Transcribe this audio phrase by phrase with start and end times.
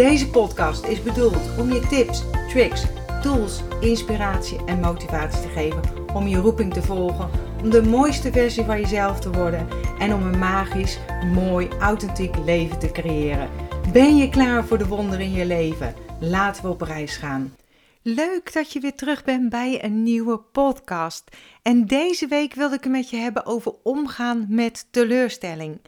[0.00, 2.84] Deze podcast is bedoeld om je tips, tricks,
[3.22, 5.82] tools, inspiratie en motivatie te geven
[6.14, 7.30] om je roeping te volgen,
[7.62, 10.98] om de mooiste versie van jezelf te worden en om een magisch,
[11.32, 13.50] mooi, authentiek leven te creëren.
[13.92, 15.94] Ben je klaar voor de wonderen in je leven?
[16.20, 17.56] Laten we op reis gaan.
[18.02, 21.24] Leuk dat je weer terug bent bij een nieuwe podcast.
[21.62, 25.80] En deze week wilde ik het met je hebben over omgaan met teleurstelling.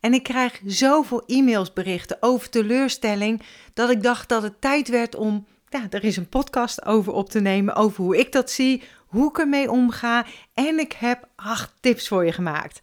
[0.00, 3.42] En ik krijg zoveel e-mails berichten over teleurstelling
[3.74, 7.30] dat ik dacht dat het tijd werd om ja, er is een podcast over op
[7.30, 11.72] te nemen over hoe ik dat zie, hoe ik ermee omga en ik heb acht
[11.80, 12.80] tips voor je gemaakt.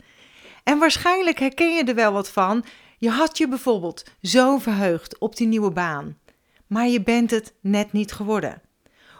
[0.63, 2.65] En waarschijnlijk herken je er wel wat van.
[2.97, 6.17] Je had je bijvoorbeeld zo verheugd op die nieuwe baan,
[6.67, 8.61] maar je bent het net niet geworden.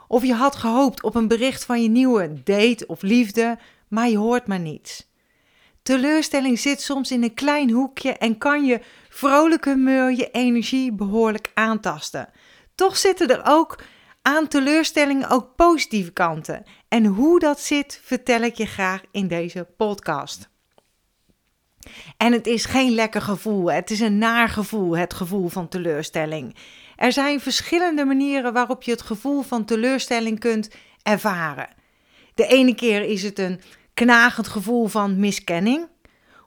[0.08, 4.18] Of je had gehoopt op een bericht van je nieuwe date of liefde, maar je
[4.18, 5.08] hoort maar niets.
[5.88, 11.52] Teleurstelling zit soms in een klein hoekje en kan je vrolijke humeur, je energie behoorlijk
[11.54, 12.30] aantasten.
[12.76, 13.84] Toch zitten er ook
[14.22, 16.64] aan teleurstellingen ook positieve kanten.
[16.88, 20.50] En hoe dat zit, vertel ik je graag in deze podcast.
[22.18, 26.56] En het is geen lekker gevoel, het is een naar gevoel, het gevoel van teleurstelling.
[26.96, 30.70] Er zijn verschillende manieren waarop je het gevoel van teleurstelling kunt
[31.04, 31.70] ervaren.
[32.34, 33.62] De ene keer is het een
[33.98, 35.88] knagend gevoel van miskenning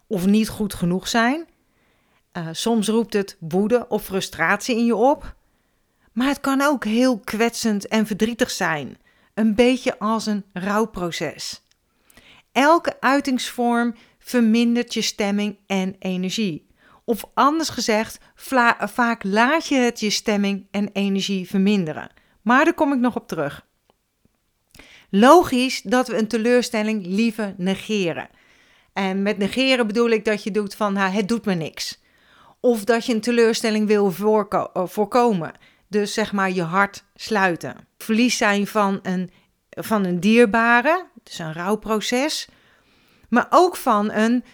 [0.07, 1.47] of niet goed genoeg zijn.
[2.33, 5.35] Uh, soms roept het woede of frustratie in je op.
[6.13, 8.99] Maar het kan ook heel kwetsend en verdrietig zijn,
[9.35, 11.63] een beetje als een rouwproces.
[12.53, 16.67] Elke uitingsvorm vermindert je stemming en energie.
[17.05, 18.19] Of anders gezegd,
[18.79, 22.11] vaak laat je het je stemming en energie verminderen.
[22.43, 23.69] Maar daar kom ik nog op terug.
[25.11, 28.29] Logisch dat we een teleurstelling liever negeren.
[28.93, 32.01] En met negeren bedoel ik dat je doet van nou, het doet me niks.
[32.61, 34.15] Of dat je een teleurstelling wil
[34.49, 35.53] eh, voorkomen.
[35.89, 37.77] Dus zeg maar je hart sluiten.
[37.99, 39.31] Verlies zijn van een,
[39.71, 42.49] van een dierbare, dus een rouwproces.
[43.29, 44.45] Maar ook van een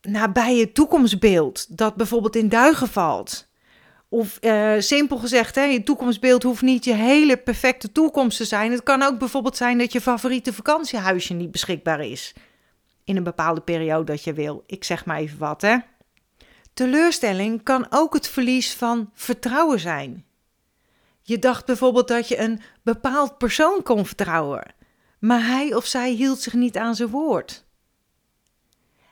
[0.00, 3.45] nabije toekomstbeeld dat bijvoorbeeld in duigen valt.
[4.08, 8.72] Of uh, simpel gezegd, hè, je toekomstbeeld hoeft niet je hele perfecte toekomst te zijn.
[8.72, 12.34] Het kan ook bijvoorbeeld zijn dat je favoriete vakantiehuisje niet beschikbaar is.
[13.04, 14.64] In een bepaalde periode dat je wil.
[14.66, 15.76] Ik zeg maar even wat, hè.
[16.74, 20.24] Teleurstelling kan ook het verlies van vertrouwen zijn.
[21.22, 24.74] Je dacht bijvoorbeeld dat je een bepaald persoon kon vertrouwen,
[25.18, 27.64] maar hij of zij hield zich niet aan zijn woord.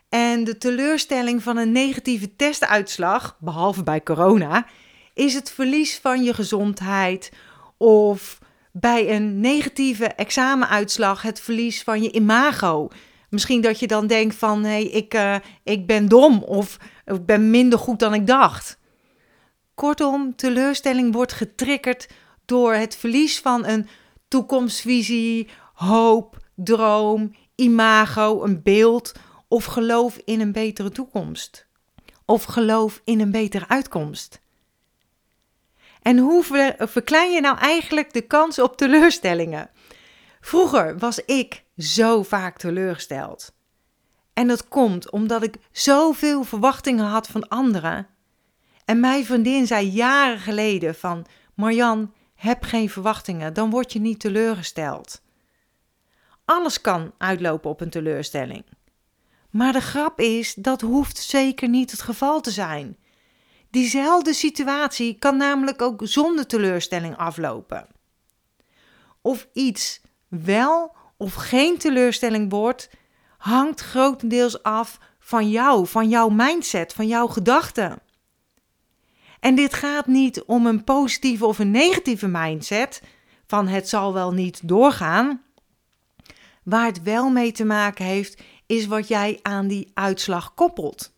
[0.09, 4.67] En de teleurstelling van een negatieve testuitslag, behalve bij corona,
[5.15, 7.33] is het verlies van je gezondheid
[7.77, 8.39] of
[8.73, 12.89] bij een negatieve examenuitslag het verlies van je imago.
[13.29, 17.27] Misschien dat je dan denkt van hé, hey, ik, uh, ik ben dom of ik
[17.27, 18.79] ben minder goed dan ik dacht.
[19.75, 22.09] Kortom, teleurstelling wordt getriggerd
[22.45, 23.89] door het verlies van een
[24.29, 29.13] toekomstvisie, hoop, droom, imago, een beeld
[29.49, 31.67] of geloof in een betere toekomst.
[32.25, 34.43] Of geloof in een betere uitkomst.
[36.05, 39.71] En hoe verklein je nou eigenlijk de kans op teleurstellingen?
[40.41, 43.55] Vroeger was ik zo vaak teleurgesteld.
[44.33, 48.07] En dat komt omdat ik zoveel verwachtingen had van anderen.
[48.85, 51.27] En mijn vriendin zei jaren geleden van...
[51.55, 55.23] Marjan, heb geen verwachtingen, dan word je niet teleurgesteld.
[56.45, 58.65] Alles kan uitlopen op een teleurstelling.
[59.51, 62.97] Maar de grap is, dat hoeft zeker niet het geval te zijn.
[63.75, 67.87] Diezelfde situatie kan namelijk ook zonder teleurstelling aflopen.
[69.21, 72.91] Of iets wel of geen teleurstelling wordt,
[73.39, 77.99] hangt grotendeels af van jou, van jouw mindset, van jouw gedachten.
[79.41, 83.03] En dit gaat niet om een positieve of een negatieve mindset,
[83.47, 85.43] van het zal wel niet doorgaan.
[86.65, 91.14] Waar het wel mee te maken heeft, is wat jij aan die uitslag koppelt.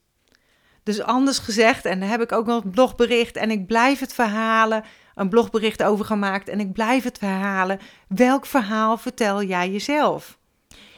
[0.87, 4.15] Dus anders gezegd, en daar heb ik ook nog een blogbericht en ik blijf het
[4.15, 4.85] verhalen,
[5.15, 7.79] een blogbericht over gemaakt en ik blijf het verhalen.
[8.09, 10.39] Welk verhaal vertel jij jezelf?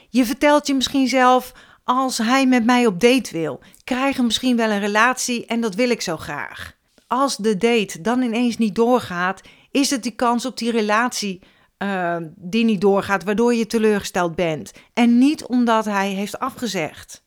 [0.08, 1.52] Je vertelt je misschien zelf,
[1.84, 5.90] als hij met mij op date wil, krijgen misschien wel een relatie en dat wil
[5.90, 6.76] ik zo graag.
[7.06, 9.40] als de date dan ineens niet doorgaat,
[9.70, 11.42] is het die kans op die relatie
[11.78, 14.72] uh, die niet doorgaat, waardoor je teleurgesteld bent.
[14.92, 17.26] En niet omdat hij heeft afgezegd.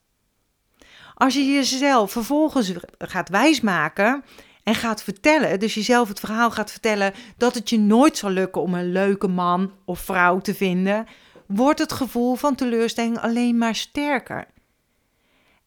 [1.22, 4.24] Als je jezelf vervolgens gaat wijsmaken
[4.64, 8.62] en gaat vertellen, dus jezelf het verhaal gaat vertellen dat het je nooit zal lukken
[8.62, 11.08] om een leuke man of vrouw te vinden,
[11.48, 14.48] wordt het gevoel van teleurstelling alleen maar sterker.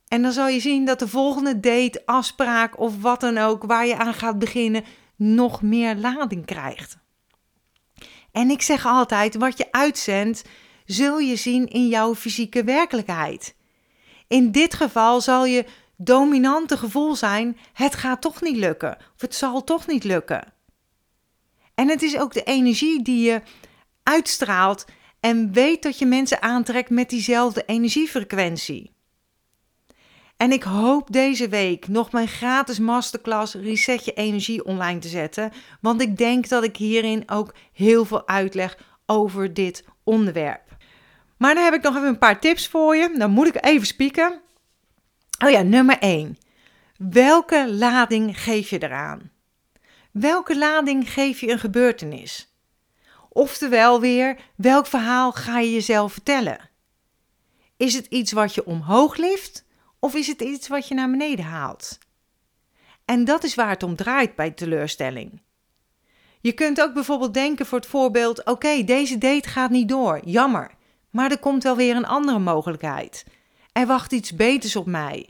[0.08, 3.86] En dan zal je zien dat de volgende date, afspraak of wat dan ook waar
[3.86, 4.84] je aan gaat beginnen,
[5.16, 6.98] nog meer lading krijgt.
[8.32, 10.44] En ik zeg altijd: wat je uitzendt,
[10.84, 13.54] zul je zien in jouw fysieke werkelijkheid.
[14.34, 15.64] In dit geval zal je
[15.96, 20.52] dominante gevoel zijn: het gaat toch niet lukken, of het zal toch niet lukken.
[21.74, 23.42] En het is ook de energie die je
[24.02, 24.84] uitstraalt
[25.20, 28.90] en weet dat je mensen aantrekt met diezelfde energiefrequentie.
[30.36, 35.52] En ik hoop deze week nog mijn gratis masterclass Reset je energie online te zetten.
[35.80, 40.73] Want ik denk dat ik hierin ook heel veel uitleg over dit onderwerp.
[41.36, 43.14] Maar dan heb ik nog even een paar tips voor je.
[43.18, 44.40] Dan moet ik even spieken.
[45.44, 46.38] Oh ja, nummer 1.
[46.96, 49.30] Welke lading geef je eraan?
[50.10, 52.54] Welke lading geef je een gebeurtenis?
[53.28, 56.70] Oftewel weer, welk verhaal ga je jezelf vertellen?
[57.76, 59.64] Is het iets wat je omhoog lift
[59.98, 61.98] of is het iets wat je naar beneden haalt?
[63.04, 65.42] En dat is waar het om draait bij teleurstelling.
[66.40, 70.70] Je kunt ook bijvoorbeeld denken voor het voorbeeld: oké, deze date gaat niet door, jammer,
[71.14, 73.24] maar er komt wel weer een andere mogelijkheid.
[73.72, 75.28] Er wacht iets beters op mij.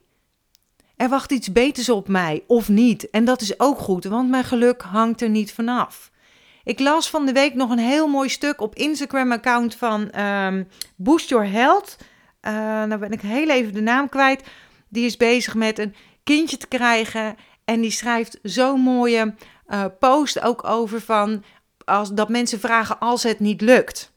[0.96, 3.10] Er wacht iets beters op mij, of niet.
[3.10, 6.10] En dat is ook goed, want mijn geluk hangt er niet vanaf.
[6.64, 11.28] Ik las van de week nog een heel mooi stuk op Instagram-account van um, Boost
[11.28, 11.96] Your Health.
[12.42, 12.52] Uh,
[12.82, 14.42] nou ben ik heel even de naam kwijt.
[14.88, 15.94] Die is bezig met een
[16.24, 17.36] kindje te krijgen.
[17.64, 19.34] En die schrijft zo'n mooie
[19.68, 21.44] uh, post ook over van
[21.84, 24.12] als, dat mensen vragen als het niet lukt.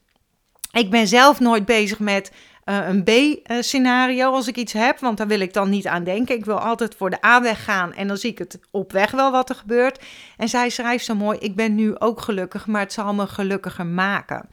[0.72, 2.32] Ik ben zelf nooit bezig met
[2.66, 6.36] uh, een B-scenario als ik iets heb, want daar wil ik dan niet aan denken.
[6.36, 9.32] Ik wil altijd voor de A-weg gaan en dan zie ik het op weg wel
[9.32, 10.06] wat er gebeurt.
[10.38, 13.86] En zij schrijft zo mooi: Ik ben nu ook gelukkig, maar het zal me gelukkiger
[13.86, 14.50] maken.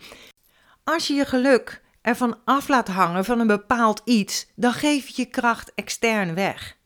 [0.85, 5.23] Als je je geluk ervan af laat hangen van een bepaald iets, dan geef je
[5.23, 6.77] je kracht extern weg.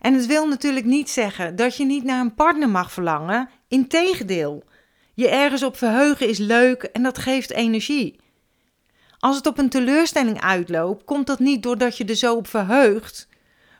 [0.00, 3.48] En het wil natuurlijk niet zeggen dat je niet naar een partner mag verlangen.
[3.68, 4.64] Integendeel,
[5.14, 8.20] je ergens op verheugen is leuk en dat geeft energie.
[9.18, 13.28] Als het op een teleurstelling uitloopt, komt dat niet doordat je er zo op verheugt,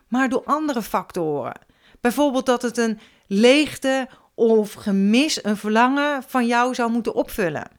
[0.09, 1.61] maar door andere factoren.
[2.01, 7.71] Bijvoorbeeld dat het een leegte of gemis, een verlangen van jou zou moeten opvullen.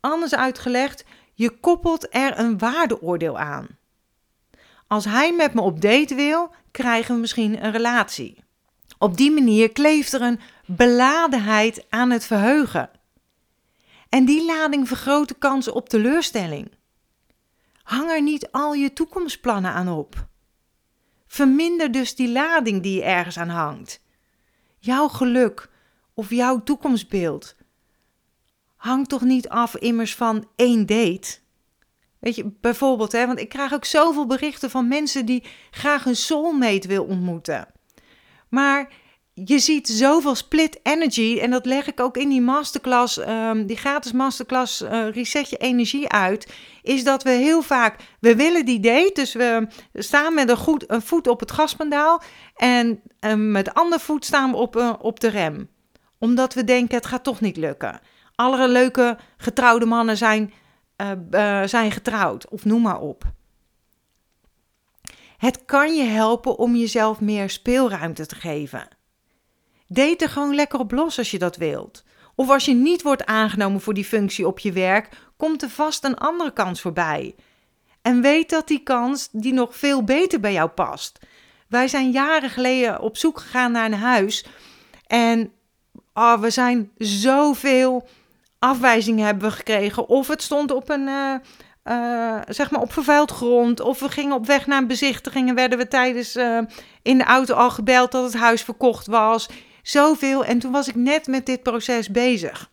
[0.00, 3.66] Anders uitgelegd, je koppelt er een waardeoordeel aan.
[4.86, 8.44] Als hij met me op date wil, krijgen we misschien een relatie.
[8.98, 12.90] Op die manier kleeft er een beladenheid aan het verheugen.
[14.08, 16.70] En die lading vergroot de kans op teleurstelling.
[17.82, 20.26] Hang er niet al je toekomstplannen aan op.
[21.26, 24.02] Verminder dus die lading die je ergens aan hangt.
[24.78, 25.70] Jouw geluk
[26.14, 27.56] of jouw toekomstbeeld
[28.76, 31.38] hangt toch niet af immers van één date?
[32.18, 36.16] Weet je, bijvoorbeeld, hè, want ik krijg ook zoveel berichten van mensen die graag een
[36.16, 37.68] soulmate wil ontmoeten.
[38.48, 38.92] Maar
[39.44, 41.38] je ziet zoveel split energy.
[41.40, 45.56] En dat leg ik ook in die masterclass, um, die gratis masterclass uh, Reset je
[45.56, 46.52] energie uit.
[46.82, 49.10] Is dat we heel vaak, we willen die date.
[49.14, 52.22] Dus we staan met een, goed, een voet op het gaspedaal.
[52.56, 55.68] En um, met de andere voet staan we op, uh, op de rem.
[56.18, 58.00] Omdat we denken, het gaat toch niet lukken.
[58.34, 60.52] Alle leuke getrouwde mannen zijn,
[61.30, 62.48] uh, zijn getrouwd.
[62.48, 63.24] Of noem maar op.
[65.36, 68.97] Het kan je helpen om jezelf meer speelruimte te geven.
[69.88, 72.04] Date er gewoon lekker op los als je dat wilt.
[72.34, 76.04] Of als je niet wordt aangenomen voor die functie op je werk, komt er vast
[76.04, 77.34] een andere kans voorbij.
[78.02, 81.18] En weet dat die kans die nog veel beter bij jou past.
[81.68, 84.44] Wij zijn jaren geleden op zoek gegaan naar een huis.
[85.06, 85.52] En
[86.14, 88.08] oh, we zijn zoveel
[88.58, 90.08] afwijzingen hebben gekregen.
[90.08, 91.08] Of het stond op een,
[91.84, 93.80] uh, zeg maar op vervuild grond.
[93.80, 96.58] Of we gingen op weg naar een bezichtiging en werden we tijdens uh,
[97.02, 99.48] in de auto al gebeld dat het huis verkocht was.
[99.88, 100.44] Zoveel.
[100.44, 102.70] En toen was ik net met dit proces bezig.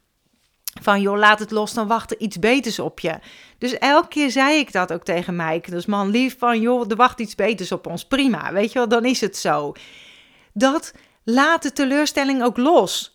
[0.82, 3.20] Van joh, laat het los, dan wacht er iets beters op je.
[3.58, 5.72] Dus elke keer zei ik dat ook tegen Mike.
[5.72, 8.06] Dus man lief van joh, er wacht iets beters op ons.
[8.06, 9.74] Prima, weet je wel, dan is het zo.
[10.54, 10.94] Dat
[11.24, 13.14] laat de teleurstelling ook los.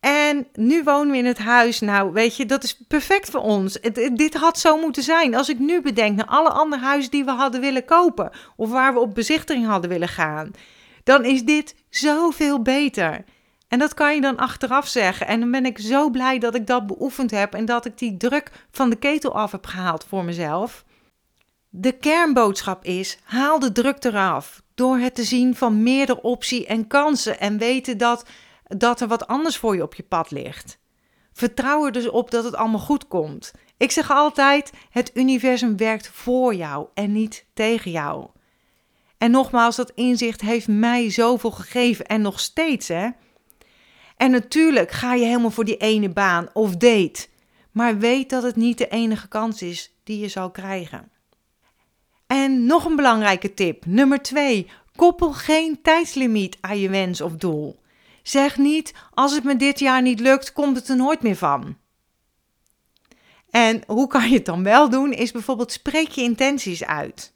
[0.00, 1.80] En nu wonen we in het huis.
[1.80, 3.78] Nou, weet je, dat is perfect voor ons.
[4.14, 5.34] dit had zo moeten zijn.
[5.34, 8.30] Als ik nu bedenk naar alle andere huizen die we hadden willen kopen.
[8.56, 10.52] Of waar we op bezichtiging hadden willen gaan
[11.06, 13.24] dan is dit zoveel beter.
[13.68, 15.26] En dat kan je dan achteraf zeggen.
[15.26, 18.16] En dan ben ik zo blij dat ik dat beoefend heb en dat ik die
[18.16, 20.84] druk van de ketel af heb gehaald voor mezelf.
[21.68, 26.86] De kernboodschap is: haal de druk eraf door het te zien van meerdere opties en
[26.86, 28.24] kansen en weten dat,
[28.64, 30.78] dat er wat anders voor je op je pad ligt.
[31.32, 33.52] Vertrouw er dus op dat het allemaal goed komt.
[33.76, 38.26] Ik zeg altijd: het universum werkt voor jou en niet tegen jou.
[39.18, 43.08] En nogmaals, dat inzicht heeft mij zoveel gegeven en nog steeds, hè.
[44.16, 47.26] En natuurlijk ga je helemaal voor die ene baan of date.
[47.70, 51.10] Maar weet dat het niet de enige kans is die je zal krijgen.
[52.26, 54.70] En nog een belangrijke tip, nummer 2.
[54.96, 57.80] Koppel geen tijdslimiet aan je wens of doel.
[58.22, 61.76] Zeg niet, als het me dit jaar niet lukt, komt het er nooit meer van.
[63.50, 65.12] En hoe kan je het dan wel doen?
[65.12, 67.35] Is bijvoorbeeld spreek je intenties uit.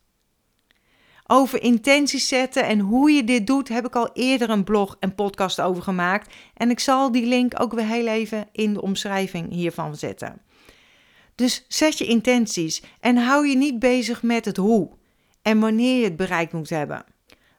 [1.33, 5.15] Over intenties zetten en hoe je dit doet, heb ik al eerder een blog en
[5.15, 6.35] podcast over gemaakt.
[6.55, 10.41] En ik zal die link ook weer heel even in de omschrijving hiervan zetten.
[11.35, 14.91] Dus zet je intenties en hou je niet bezig met het hoe
[15.43, 17.05] en wanneer je het bereikt moet hebben.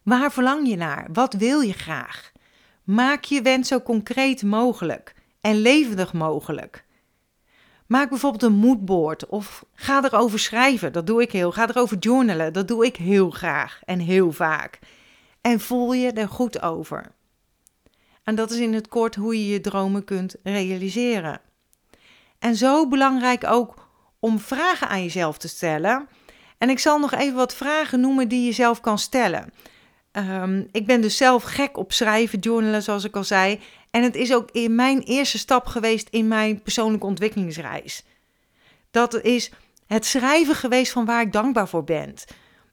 [0.04, 1.08] Waar verlang je naar?
[1.14, 2.32] Wat wil je graag?
[2.84, 6.86] Maak je wens zo concreet mogelijk en levendig mogelijk.
[7.92, 10.94] Maak bijvoorbeeld een moodboard of ga erover schrijven.
[10.94, 11.52] Dat doe ik heel.
[11.52, 12.54] Ga erover journalen.
[12.54, 14.80] Dat doe ik heel graag en heel vaak.
[15.42, 17.12] En voel je er goed over.
[18.24, 21.42] En dat is in het kort hoe je je dromen kunt realiseren.
[22.40, 23.88] En zo belangrijk ook
[24.20, 26.08] om vragen aan jezelf te stellen.
[26.58, 29.54] En ik zal nog even wat vragen noemen die je zelf kan stellen.
[30.18, 33.60] Um, ik ben dus zelf gek op schrijven, journalen, zoals ik al zei.
[33.92, 38.04] En het is ook in mijn eerste stap geweest in mijn persoonlijke ontwikkelingsreis.
[38.92, 39.52] Dat is
[39.88, 42.14] het schrijven geweest van waar ik dankbaar voor ben,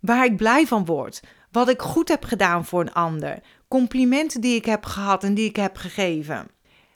[0.00, 4.56] waar ik blij van word, wat ik goed heb gedaan voor een ander, complimenten die
[4.56, 6.48] ik heb gehad en die ik heb gegeven.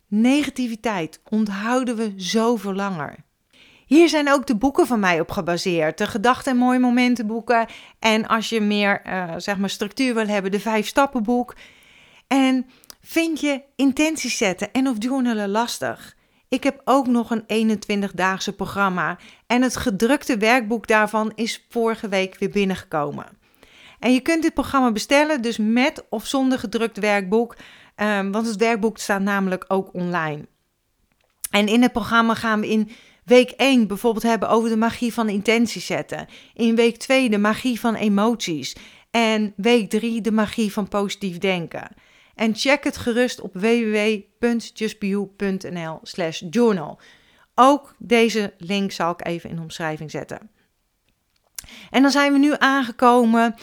[0.07, 3.17] Negativiteit onthouden we zoveel langer.
[3.93, 5.99] Hier zijn ook de boeken van mij op gebaseerd.
[5.99, 7.67] De gedachten en mooie momentenboeken.
[7.99, 11.55] En als je meer uh, zeg maar structuur wil hebben, de vijf stappenboek.
[12.27, 12.67] En
[13.01, 16.17] vind je intenties zetten en of journalen lastig?
[16.49, 19.19] Ik heb ook nog een 21-daagse programma.
[19.47, 23.27] En het gedrukte werkboek daarvan is vorige week weer binnengekomen.
[23.99, 27.57] En je kunt dit programma bestellen, dus met of zonder gedrukt werkboek.
[27.97, 30.47] Um, want het werkboek staat namelijk ook online.
[31.51, 32.91] En in het programma gaan we in
[33.25, 36.27] week 1 bijvoorbeeld hebben over de magie van intenties zetten.
[36.55, 38.77] In week 2 de magie van emoties.
[39.11, 41.89] En week 3 de magie van positief denken.
[42.35, 47.01] En check het gerust op www.justbeyou.nl slash journal.
[47.55, 50.51] Ook deze link zal ik even in de omschrijving zetten.
[51.91, 53.61] En dan zijn we nu aangekomen uh,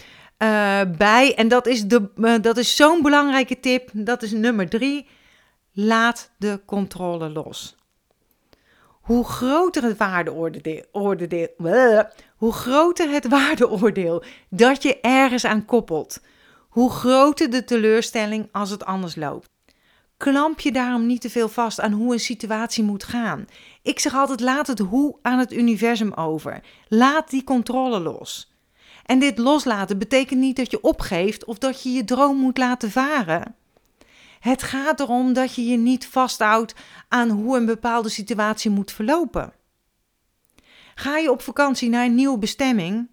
[0.97, 5.07] bij, en dat is, de, uh, dat is zo'n belangrijke tip, dat is nummer 3.
[5.73, 7.78] Laat de controle los.
[9.09, 10.83] Hoe groter het waardeoordeel,
[12.35, 16.21] hoe groter het waardeoordeel dat je ergens aan koppelt,
[16.69, 19.49] hoe groter de teleurstelling als het anders loopt.
[20.17, 23.45] Klamp je daarom niet te veel vast aan hoe een situatie moet gaan.
[23.81, 26.61] Ik zeg altijd: laat het hoe aan het universum over.
[26.87, 28.53] Laat die controle los.
[29.05, 32.91] En dit loslaten betekent niet dat je opgeeft of dat je je droom moet laten
[32.91, 33.55] varen.
[34.39, 36.75] Het gaat erom dat je je niet vasthoudt
[37.07, 39.53] aan hoe een bepaalde situatie moet verlopen.
[40.95, 43.09] Ga je op vakantie naar een nieuwe bestemming?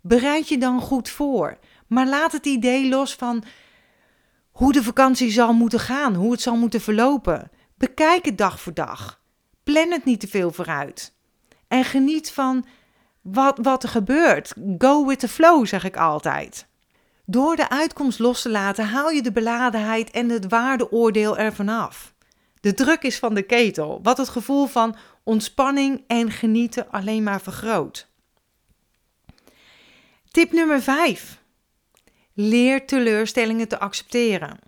[0.00, 3.44] Bereid je dan goed voor, maar laat het idee los van
[4.50, 7.50] hoe de vakantie zal moeten gaan, hoe het zal moeten verlopen.
[7.74, 9.20] Bekijk het dag voor dag.
[9.62, 11.14] Plan het niet te veel vooruit.
[11.68, 12.66] En geniet van
[13.20, 14.54] wat, wat er gebeurt.
[14.78, 16.66] Go with the flow, zeg ik altijd.
[17.28, 22.14] Door de uitkomst los te laten haal je de beladenheid en het waardeoordeel ervan af.
[22.60, 27.40] De druk is van de ketel, wat het gevoel van ontspanning en genieten alleen maar
[27.40, 28.08] vergroot.
[30.30, 31.42] Tip nummer 5.
[32.34, 34.58] Leer teleurstellingen te accepteren.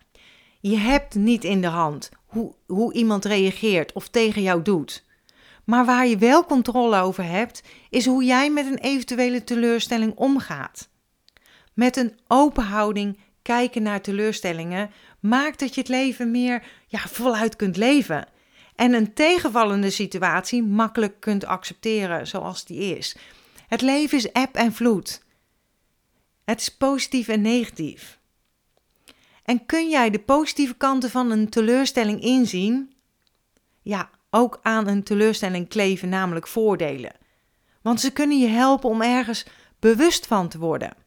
[0.61, 5.05] Je hebt niet in de hand hoe, hoe iemand reageert of tegen jou doet.
[5.65, 10.89] Maar waar je wel controle over hebt, is hoe jij met een eventuele teleurstelling omgaat.
[11.79, 17.57] Met een open houding kijken naar teleurstellingen maakt dat je het leven meer ja, voluit
[17.57, 18.29] kunt leven.
[18.75, 23.17] En een tegenvallende situatie makkelijk kunt accepteren zoals die is.
[23.69, 25.25] Het leven is eb en vloed.
[26.45, 28.19] Het is positief en negatief.
[29.43, 32.93] En kun jij de positieve kanten van een teleurstelling inzien?
[33.83, 37.13] Ja, ook aan een teleurstelling kleven namelijk voordelen.
[37.83, 39.47] Want ze kunnen je helpen om ergens
[39.79, 41.07] bewust van te worden.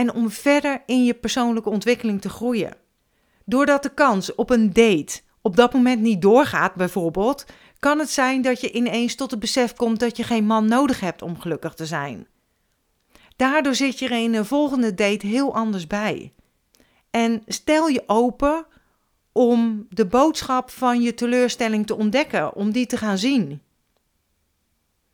[0.00, 2.76] En om verder in je persoonlijke ontwikkeling te groeien.
[3.44, 7.44] Doordat de kans op een date op dat moment niet doorgaat, bijvoorbeeld,
[7.78, 11.00] kan het zijn dat je ineens tot het besef komt dat je geen man nodig
[11.00, 12.26] hebt om gelukkig te zijn.
[13.36, 16.32] Daardoor zit je er in een volgende date heel anders bij.
[17.10, 18.66] En stel je open
[19.32, 23.62] om de boodschap van je teleurstelling te ontdekken, om die te gaan zien.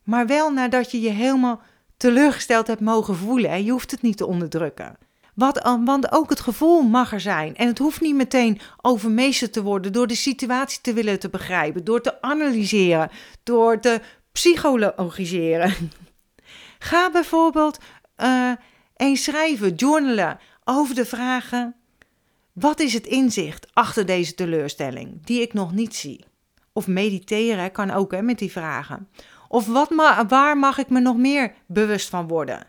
[0.03, 1.61] Maar wel nadat je je helemaal
[1.97, 3.51] teleurgesteld hebt mogen voelen.
[3.51, 4.99] En je hoeft het niet te onderdrukken.
[5.35, 7.57] Wat, want ook het gevoel mag er zijn.
[7.57, 11.85] En het hoeft niet meteen overmeesterd te worden door de situatie te willen te begrijpen,
[11.85, 13.11] door te analyseren,
[13.43, 14.01] door te
[14.33, 15.75] psychologiseren.
[16.79, 17.79] Ga bijvoorbeeld
[18.17, 18.53] uh,
[18.97, 21.75] eens schrijven, journalen over de vragen:
[22.53, 26.25] wat is het inzicht achter deze teleurstelling die ik nog niet zie?
[26.73, 29.09] Of mediteren kan ook hè, met die vragen.
[29.49, 29.91] Of wat
[30.29, 32.67] waar mag ik me nog meer bewust van worden?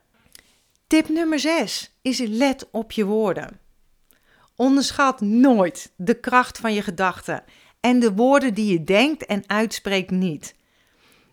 [0.88, 3.60] Tip nummer 6 is let op je woorden.
[4.56, 7.44] Onderschat nooit de kracht van je gedachten
[7.80, 10.56] en de woorden die je denkt en uitspreekt niet.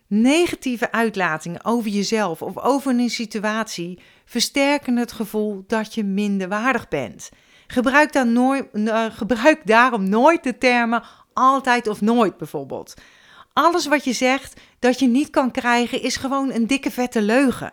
[0.07, 6.89] Negatieve uitlatingen over jezelf of over een situatie versterken het gevoel dat je minder waardig
[6.89, 7.31] bent.
[7.67, 12.95] Gebruik, nooit, uh, gebruik daarom nooit de termen altijd of nooit bijvoorbeeld.
[13.55, 17.73] Alles wat je zegt dat je niet kan krijgen is gewoon een dikke vette leugen.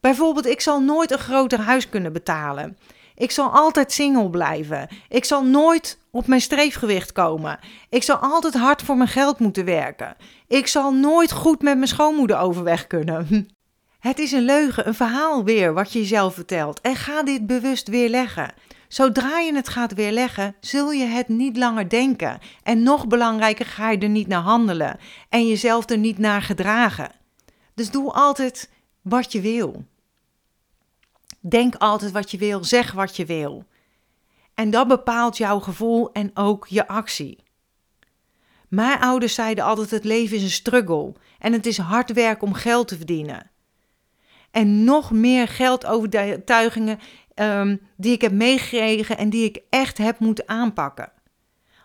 [0.00, 2.78] Bijvoorbeeld, ik zal nooit een groter huis kunnen betalen.
[3.14, 4.88] Ik zal altijd single blijven.
[5.08, 7.58] Ik zal nooit op mijn streefgewicht komen.
[7.88, 10.16] Ik zal altijd hard voor mijn geld moeten werken.
[10.46, 13.26] Ik zal nooit goed met mijn schoonmoeder overweg kunnen.
[13.98, 16.80] Het is een leugen, een verhaal weer wat je jezelf vertelt.
[16.80, 18.52] En ga dit bewust weerleggen.
[18.88, 22.38] Zodra je het gaat weerleggen, zul je het niet langer denken.
[22.62, 27.10] En nog belangrijker, ga je er niet naar handelen en jezelf er niet naar gedragen.
[27.74, 28.70] Dus doe altijd
[29.02, 29.84] wat je wil.
[31.40, 33.64] Denk altijd wat je wil, zeg wat je wil.
[34.54, 37.38] En dat bepaalt jouw gevoel en ook je actie.
[38.68, 42.54] Mijn ouders zeiden altijd: het leven is een struggle en het is hard werk om
[42.54, 43.50] geld te verdienen.
[44.50, 46.98] En nog meer geldovertuigingen
[47.40, 51.12] um, die ik heb meegekregen en die ik echt heb moeten aanpakken.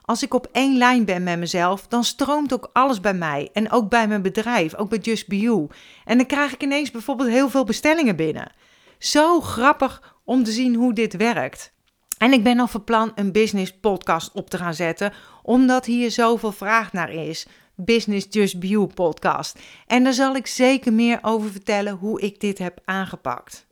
[0.05, 3.49] Als ik op één lijn ben met mezelf, dan stroomt ook alles bij mij.
[3.53, 5.67] En ook bij mijn bedrijf, ook bij Just Be You.
[6.05, 8.51] En dan krijg ik ineens bijvoorbeeld heel veel bestellingen binnen.
[8.97, 11.73] Zo grappig om te zien hoe dit werkt.
[12.17, 16.11] En ik ben al van plan een business podcast op te gaan zetten, omdat hier
[16.11, 17.47] zoveel vraag naar is.
[17.75, 19.59] Business Just Be You podcast.
[19.87, 23.65] En daar zal ik zeker meer over vertellen hoe ik dit heb aangepakt.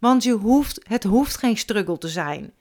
[0.00, 2.52] Want je hoeft, het hoeft geen struggle te zijn.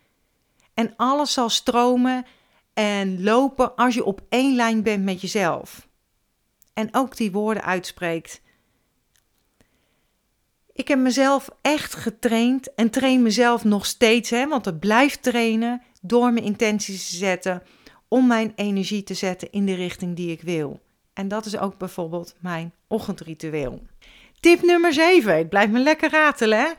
[0.74, 2.26] En alles zal stromen
[2.74, 5.88] en lopen als je op één lijn bent met jezelf.
[6.74, 8.42] En ook die woorden uitspreekt.
[10.74, 15.82] Ik heb mezelf echt getraind en train mezelf nog steeds, hè, want het blijft trainen
[16.02, 17.64] door mijn intenties te zetten,
[18.08, 20.80] om mijn energie te zetten in de richting die ik wil.
[21.14, 23.82] En dat is ook bijvoorbeeld mijn ochtendritueel.
[24.40, 25.38] Tip nummer 7.
[25.38, 26.60] Het blijft me lekker ratelen.
[26.60, 26.72] Hè?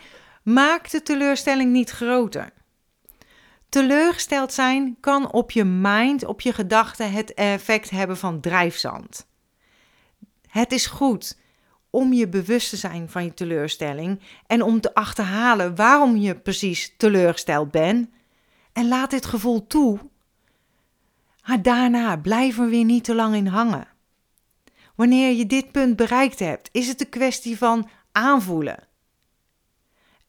[0.52, 2.52] Maak de teleurstelling niet groter.
[3.68, 9.26] Teleurgesteld zijn kan op je mind, op je gedachten, het effect hebben van drijfzand.
[10.48, 11.38] Het is goed
[11.90, 16.94] om je bewust te zijn van je teleurstelling en om te achterhalen waarom je precies
[16.96, 18.08] teleurgesteld bent.
[18.72, 19.98] En laat dit gevoel toe.
[21.46, 23.88] Maar daarna blijf er weer niet te lang in hangen.
[24.94, 28.88] Wanneer je dit punt bereikt hebt, is het een kwestie van aanvoelen.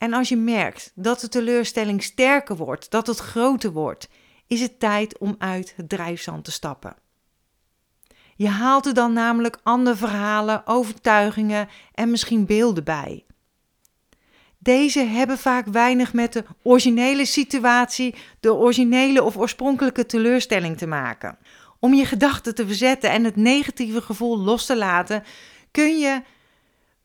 [0.01, 4.09] En als je merkt dat de teleurstelling sterker wordt, dat het groter wordt,
[4.47, 6.95] is het tijd om uit het drijfzand te stappen.
[8.35, 13.25] Je haalt er dan namelijk andere verhalen, overtuigingen en misschien beelden bij.
[14.57, 21.37] Deze hebben vaak weinig met de originele situatie, de originele of oorspronkelijke teleurstelling te maken.
[21.79, 25.23] Om je gedachten te verzetten en het negatieve gevoel los te laten,
[25.71, 26.21] kun je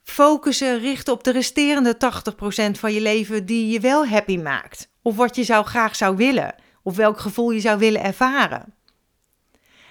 [0.09, 4.89] focussen, richten op de resterende 80% van je leven die je wel happy maakt.
[5.01, 6.55] Of wat je zou graag zou willen.
[6.83, 8.73] Of welk gevoel je zou willen ervaren.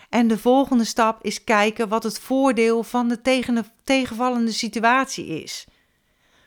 [0.08, 5.66] En de volgende stap is kijken wat het voordeel van de tegen, tegenvallende situatie is.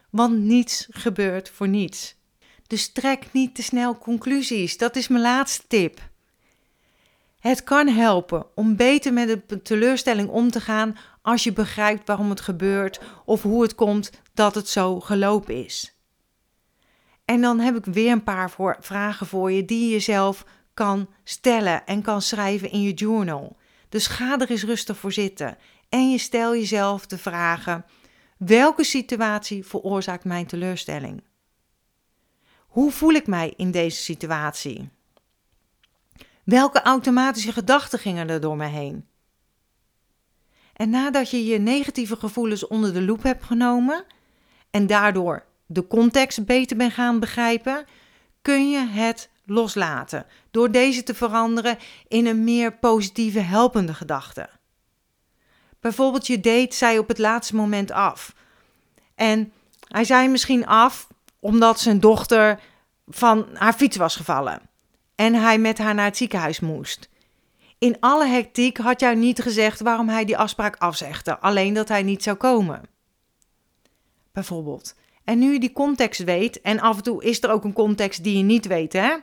[0.10, 2.16] Want niets gebeurt voor niets.
[2.68, 4.78] Dus trek niet te snel conclusies.
[4.78, 6.09] Dat is mijn laatste tip.
[7.40, 12.30] Het kan helpen om beter met de teleurstelling om te gaan als je begrijpt waarom
[12.30, 15.98] het gebeurt of hoe het komt dat het zo gelopen is.
[17.26, 21.86] En dan heb ik weer een paar vragen voor je die je jezelf kan stellen
[21.86, 23.58] en kan schrijven in je journal.
[23.90, 25.58] Dus ga er eens rustig voor zitten
[25.90, 27.86] en je stel jezelf de vragen:
[28.38, 31.24] welke situatie veroorzaakt mijn teleurstelling?
[32.68, 34.90] Hoe voel ik mij in deze situatie?
[36.50, 39.08] Welke automatische gedachten gingen er door me heen?
[40.74, 44.06] En nadat je je negatieve gevoelens onder de loep hebt genomen
[44.72, 47.86] en daardoor de context beter bent gaan begrijpen,
[48.42, 54.50] kun je het loslaten door deze te veranderen in een meer positieve, helpende gedachte.
[55.80, 58.36] Bijvoorbeeld je date zei op het laatste moment af.
[59.16, 59.52] En
[59.88, 61.08] hij zei misschien af
[61.40, 62.60] omdat zijn dochter
[63.08, 64.69] van haar fiets was gevallen
[65.20, 67.10] en hij met haar naar het ziekenhuis moest.
[67.78, 72.04] In alle hectiek had jij niet gezegd waarom hij die afspraak afzegde, alleen dat hij
[72.04, 72.82] niet zou komen.
[74.32, 74.96] Bijvoorbeeld.
[75.24, 78.24] En nu je die context weet, en af en toe is er ook een context
[78.24, 79.16] die je niet weet, hè,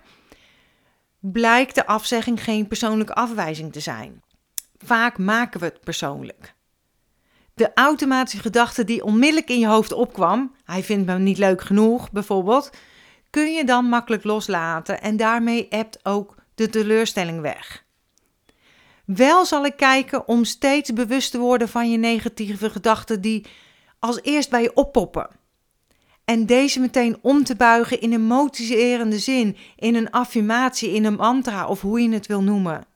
[1.19, 4.23] blijkt de afzegging geen persoonlijke afwijzing te zijn.
[4.79, 6.55] Vaak maken we het persoonlijk.
[7.55, 12.11] De automatische gedachte die onmiddellijk in je hoofd opkwam, hij vindt me niet leuk genoeg
[12.11, 12.71] bijvoorbeeld,
[13.31, 17.85] kun je dan makkelijk loslaten en daarmee hebt ook de teleurstelling weg.
[19.05, 23.47] Wel zal ik kijken om steeds bewust te worden van je negatieve gedachten die
[23.99, 25.29] als eerst bij je oppoppen.
[26.25, 31.15] En deze meteen om te buigen in een motiverende zin, in een affirmatie, in een
[31.15, 32.87] mantra of hoe je het wil noemen.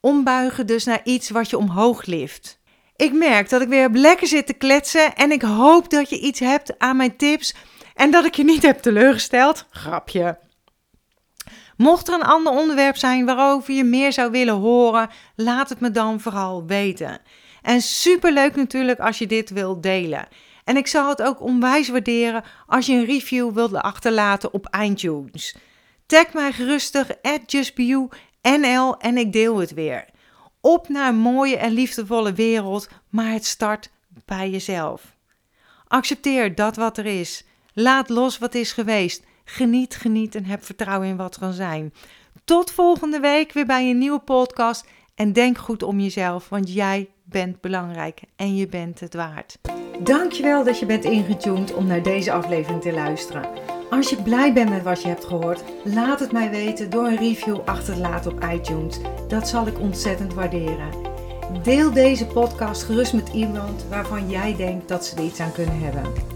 [0.00, 2.60] Ombuigen dus naar iets wat je omhoog lift.
[2.96, 6.40] Ik merk dat ik weer lekker zit te kletsen en ik hoop dat je iets
[6.40, 7.54] hebt aan mijn tips
[7.96, 9.66] en dat ik je niet heb teleurgesteld.
[9.70, 10.38] Grapje.
[11.76, 15.90] Mocht er een ander onderwerp zijn waarover je meer zou willen horen, laat het me
[15.90, 17.20] dan vooral weten.
[17.62, 20.28] En superleuk natuurlijk als je dit wilt delen.
[20.64, 25.56] En ik zou het ook onwijs waarderen als je een review wilde achterlaten op iTunes.
[26.06, 30.04] Tag mij gerustig at justbeyou.nl en ik deel het weer.
[30.60, 33.90] Op naar een mooie en liefdevolle wereld, maar het start
[34.24, 35.02] bij jezelf.
[35.88, 37.45] Accepteer dat wat er is.
[37.78, 39.22] Laat los wat is geweest.
[39.44, 41.92] Geniet, geniet en heb vertrouwen in wat kan zijn.
[42.44, 44.86] Tot volgende week weer bij een nieuwe podcast.
[45.14, 49.58] En denk goed om jezelf, want jij bent belangrijk en je bent het waard.
[49.98, 53.48] Dankjewel dat je bent ingetuned om naar deze aflevering te luisteren.
[53.90, 57.16] Als je blij bent met wat je hebt gehoord, laat het mij weten door een
[57.16, 58.98] review achter te laten op iTunes.
[59.28, 60.90] Dat zal ik ontzettend waarderen.
[61.62, 65.80] Deel deze podcast gerust met iemand waarvan jij denkt dat ze er iets aan kunnen
[65.80, 66.35] hebben.